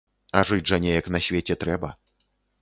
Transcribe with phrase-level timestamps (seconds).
[0.39, 1.93] А жыць жа неяк на свеце трэба.